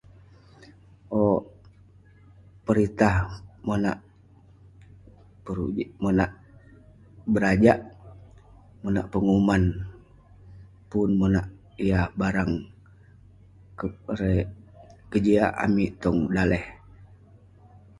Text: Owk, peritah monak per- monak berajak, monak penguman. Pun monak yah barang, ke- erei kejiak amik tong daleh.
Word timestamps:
Owk, 1.21 1.41
peritah 2.65 3.17
monak 3.65 3.97
per- 5.43 5.87
monak 6.03 6.31
berajak, 7.33 7.79
monak 8.83 9.05
penguman. 9.13 9.63
Pun 10.91 11.09
monak 11.19 11.47
yah 11.89 12.05
barang, 12.19 12.51
ke- 13.79 13.97
erei 14.13 14.41
kejiak 15.11 15.51
amik 15.65 15.91
tong 16.03 16.19
daleh. 16.35 16.65